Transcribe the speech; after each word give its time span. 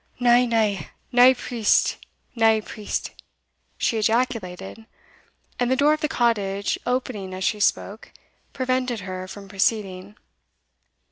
"Na, 0.19 0.43
na 0.47 0.79
nae 1.11 1.33
priest! 1.35 1.97
nae 2.35 2.59
priest!" 2.59 3.11
she 3.77 3.99
ejaculated; 3.99 4.87
and 5.59 5.69
the 5.69 5.75
door 5.75 5.93
of 5.93 6.01
the 6.01 6.07
cottage 6.07 6.79
opening 6.87 7.35
as 7.35 7.43
she 7.43 7.59
spoke, 7.59 8.11
prevented 8.51 9.01
her 9.01 9.27
from 9.27 9.47
proceeding. 9.47 10.15